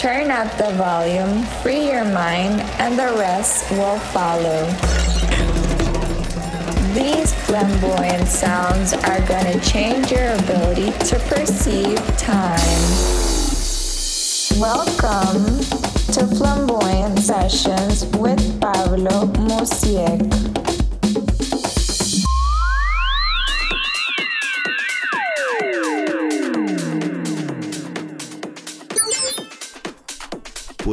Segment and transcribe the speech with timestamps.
[0.00, 4.64] Turn up the volume, free your mind, and the rest will follow.
[6.94, 12.58] These flamboyant sounds are gonna change your ability to perceive time.
[14.60, 15.60] Welcome
[16.12, 20.73] to Flamboyant Sessions with Pablo Muzi3k.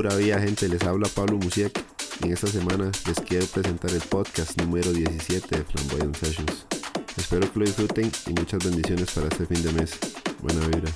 [0.02, 1.80] Pura vida gente, les habla Pablo Musiek
[2.23, 6.66] y en esta semana les quiero presentar el podcast número 17 de Flamboyant Sessions.
[7.16, 9.91] Espero que lo disfruten y muchas bendiciones para este fin de mes.
[10.41, 10.91] Buena vibra.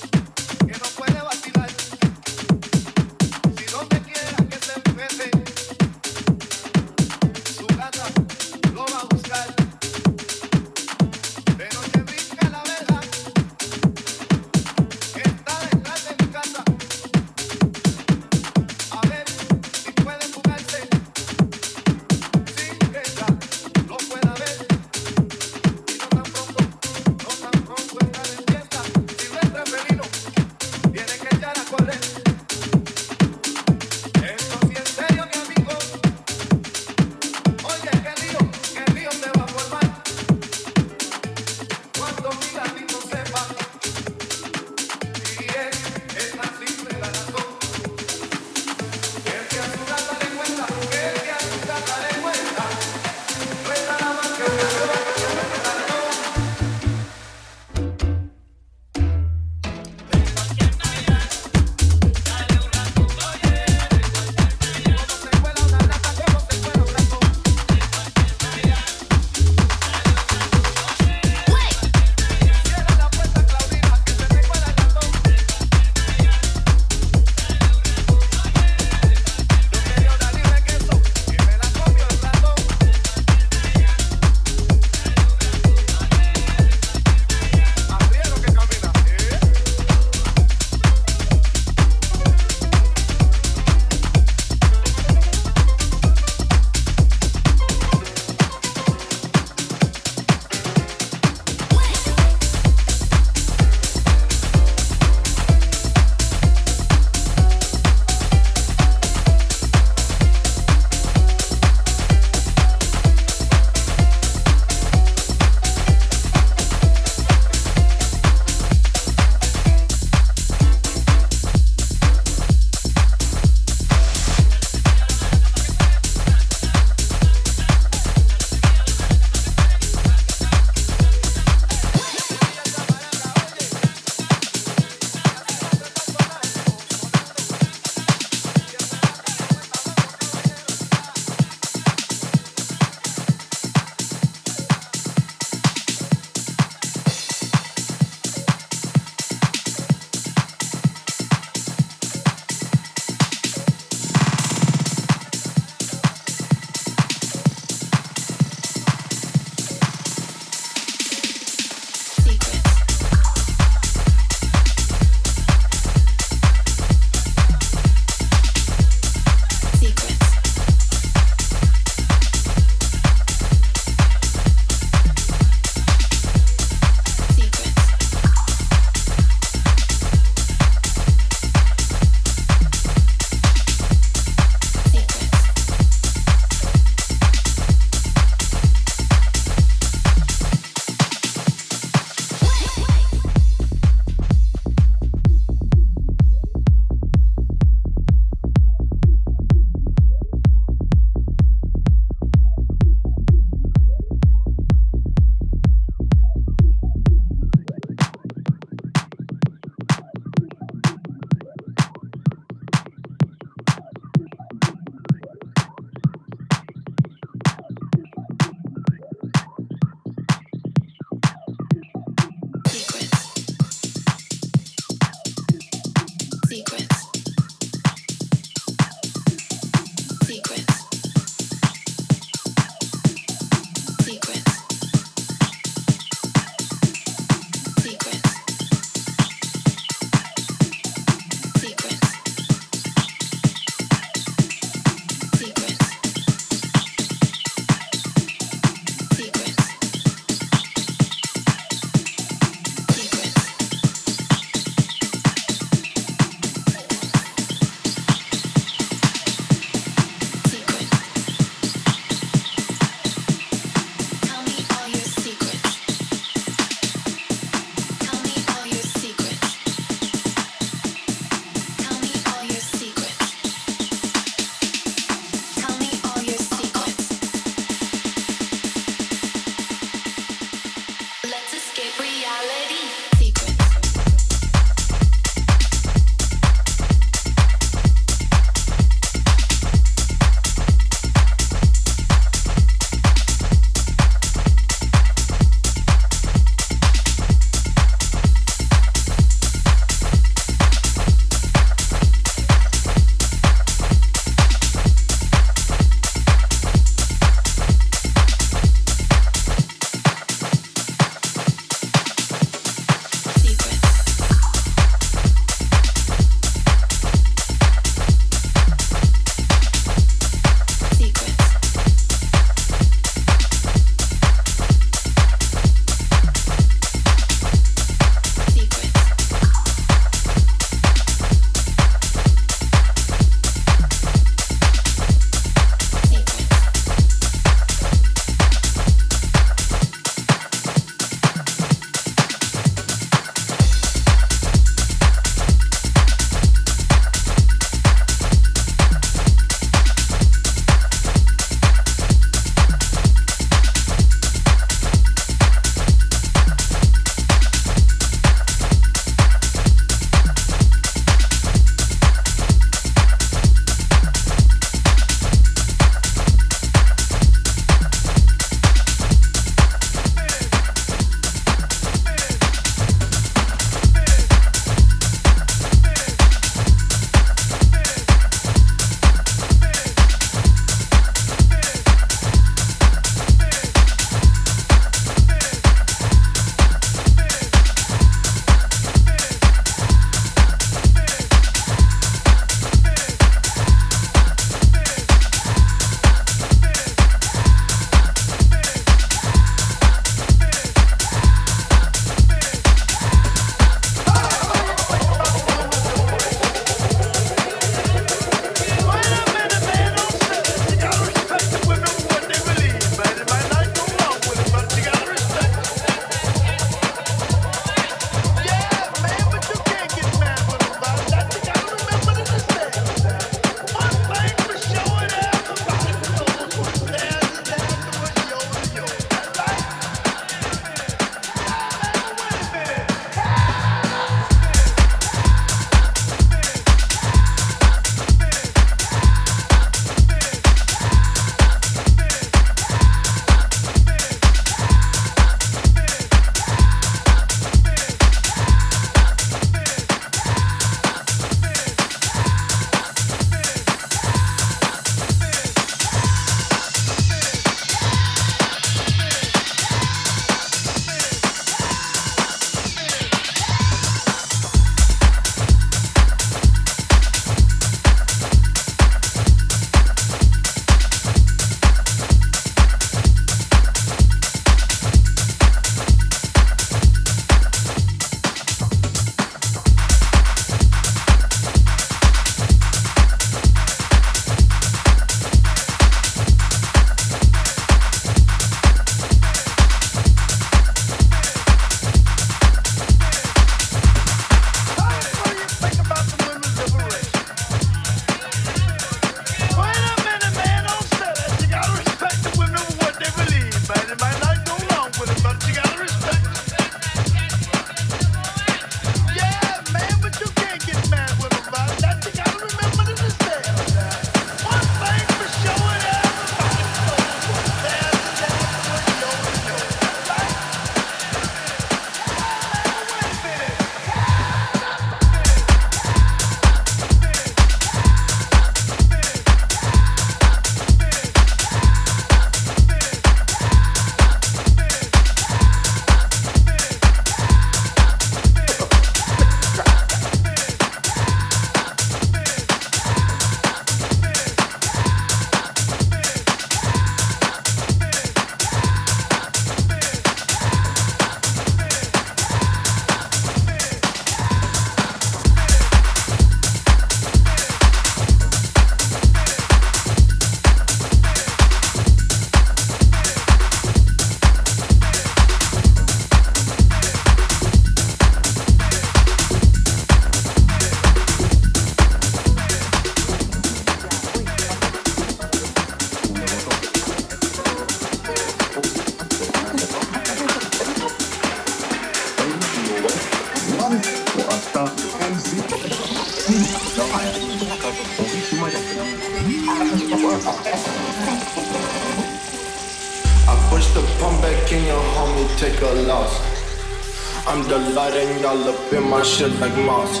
[599.11, 600.00] shit like moss.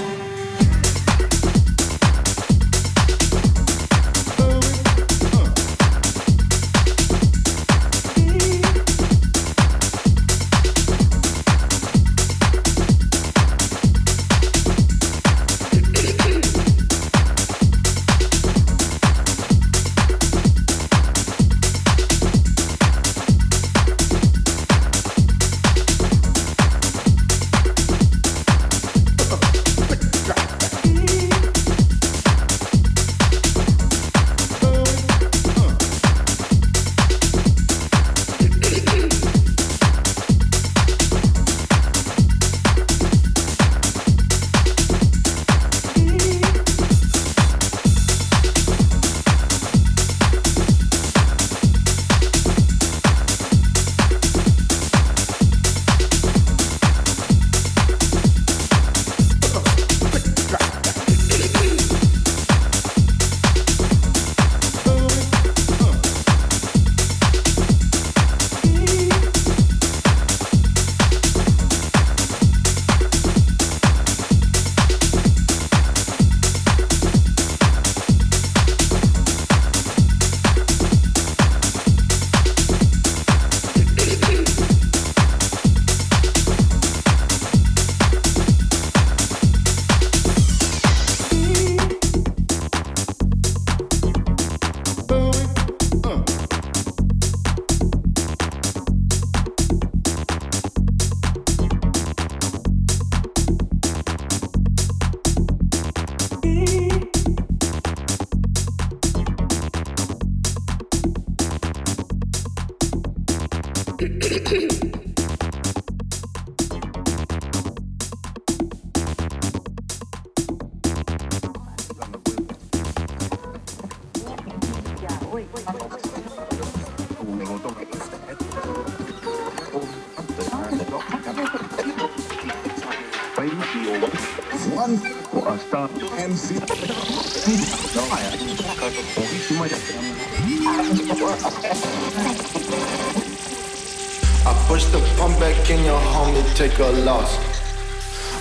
[146.61, 147.31] take a loss.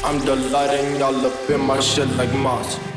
[0.05, 2.90] I'm delighting y'all up in my shit like moss.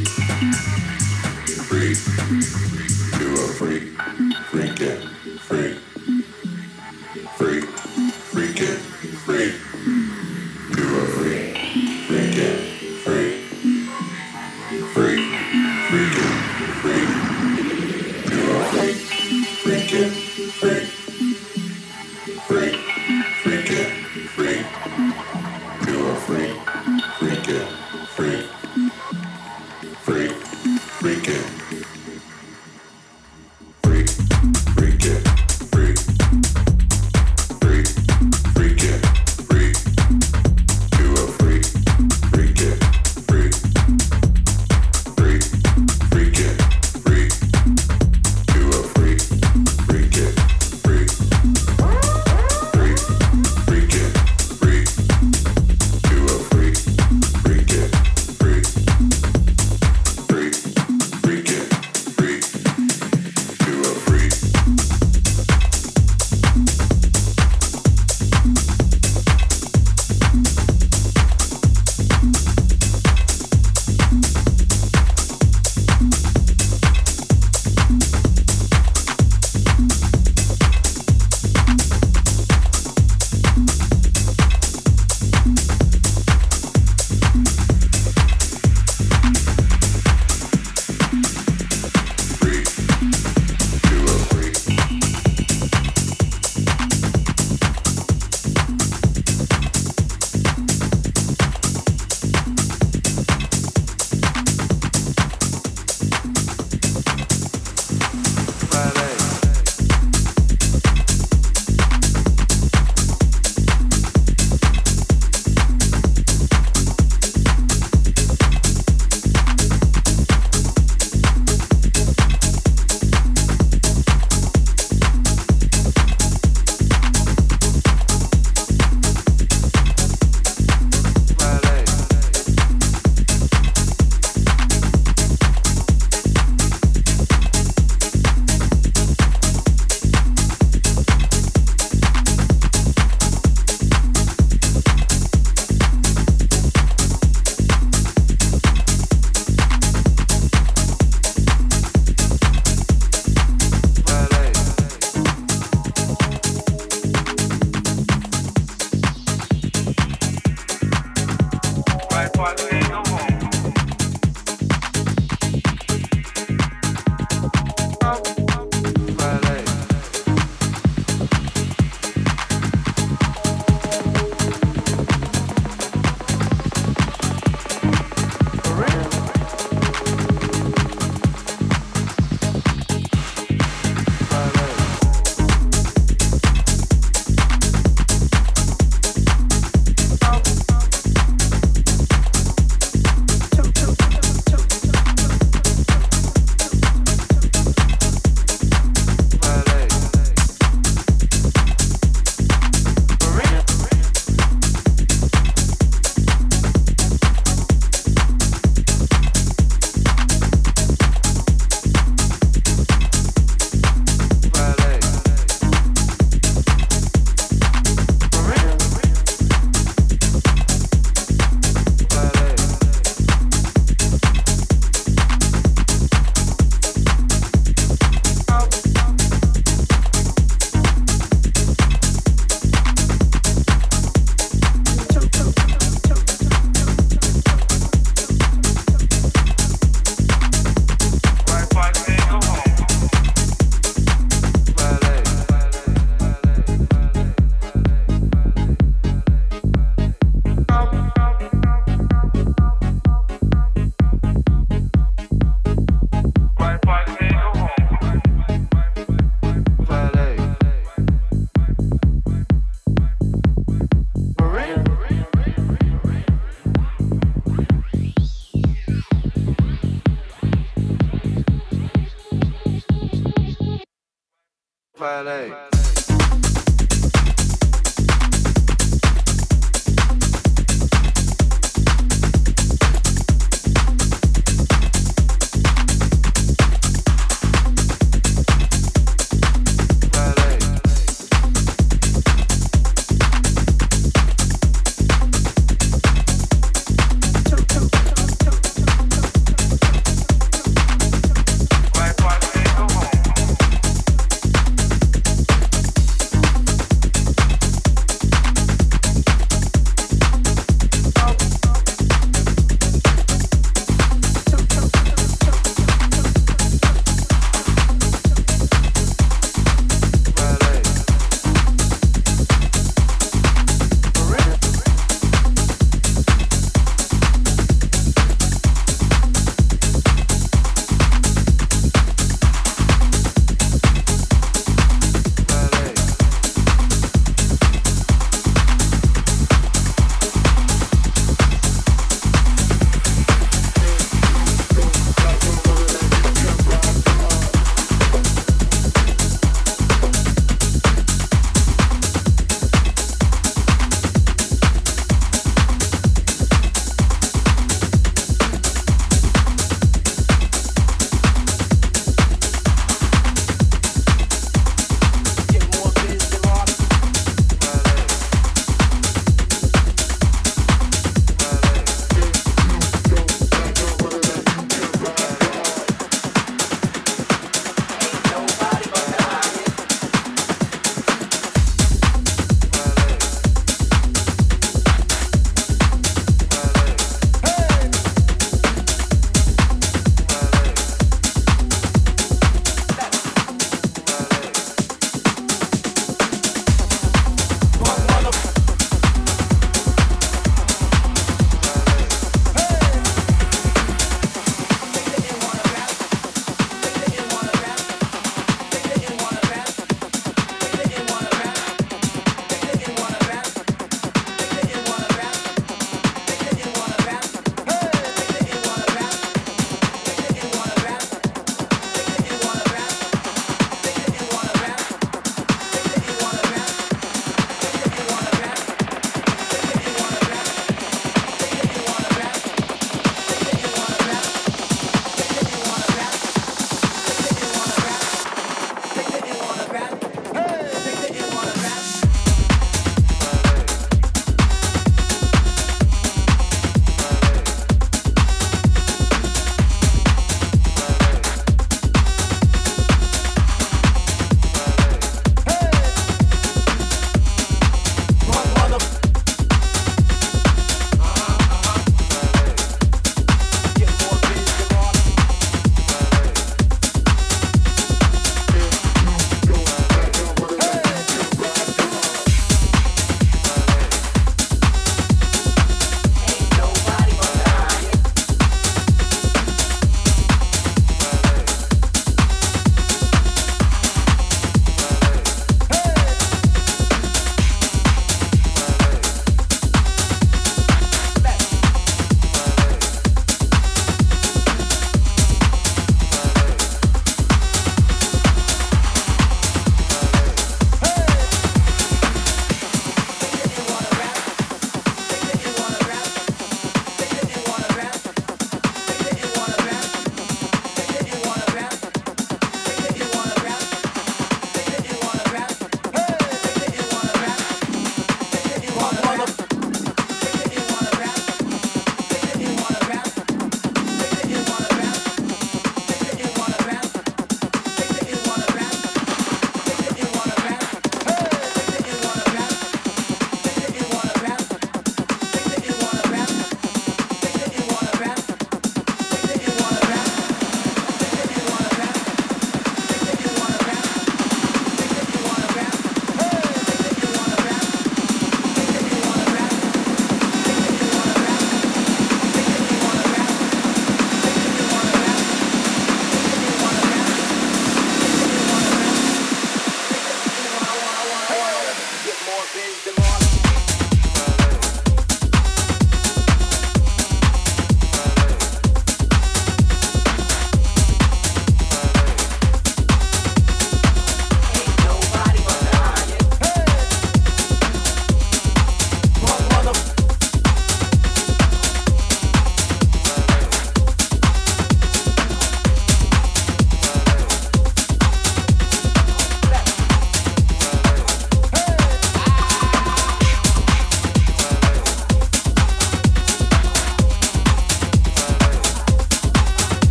[0.00, 1.94] You're free.
[3.20, 3.99] You're free.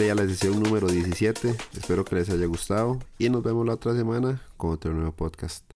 [0.00, 1.56] Gracias por darle play a la sesión número 17.
[1.76, 5.69] Espero que les haya gustado y nos vemos la otra semana con otro nuevo podcast.